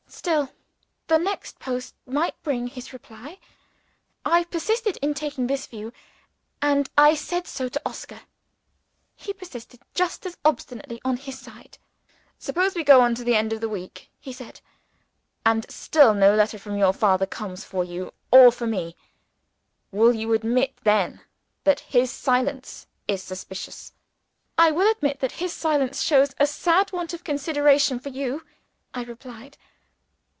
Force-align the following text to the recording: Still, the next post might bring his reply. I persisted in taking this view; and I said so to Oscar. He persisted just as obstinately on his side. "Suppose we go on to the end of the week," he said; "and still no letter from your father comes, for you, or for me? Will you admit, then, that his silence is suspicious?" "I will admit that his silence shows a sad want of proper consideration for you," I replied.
Still, 0.13 0.51
the 1.07 1.17
next 1.17 1.57
post 1.57 1.95
might 2.05 2.35
bring 2.43 2.67
his 2.67 2.91
reply. 2.91 3.39
I 4.25 4.43
persisted 4.43 4.97
in 5.01 5.13
taking 5.13 5.47
this 5.47 5.65
view; 5.67 5.93
and 6.61 6.89
I 6.97 7.15
said 7.15 7.47
so 7.47 7.69
to 7.69 7.81
Oscar. 7.85 8.19
He 9.15 9.31
persisted 9.33 9.79
just 9.95 10.25
as 10.25 10.35
obstinately 10.43 10.99
on 11.05 11.15
his 11.15 11.39
side. 11.39 11.77
"Suppose 12.37 12.75
we 12.75 12.83
go 12.83 12.99
on 13.01 13.15
to 13.15 13.23
the 13.23 13.35
end 13.35 13.53
of 13.53 13.61
the 13.61 13.69
week," 13.69 14.11
he 14.19 14.33
said; 14.33 14.59
"and 15.45 15.65
still 15.71 16.13
no 16.13 16.35
letter 16.35 16.59
from 16.59 16.77
your 16.77 16.93
father 16.93 17.25
comes, 17.25 17.63
for 17.63 17.83
you, 17.85 18.11
or 18.31 18.51
for 18.51 18.67
me? 18.67 18.97
Will 19.93 20.13
you 20.13 20.33
admit, 20.33 20.77
then, 20.83 21.21
that 21.63 21.79
his 21.79 22.11
silence 22.11 22.85
is 23.07 23.23
suspicious?" 23.23 23.93
"I 24.57 24.71
will 24.71 24.91
admit 24.91 25.19
that 25.21 25.31
his 25.39 25.53
silence 25.53 26.01
shows 26.03 26.35
a 26.37 26.45
sad 26.47 26.91
want 26.91 27.13
of 27.13 27.21
proper 27.21 27.25
consideration 27.31 27.97
for 27.97 28.09
you," 28.09 28.45
I 28.93 29.03
replied. 29.03 29.57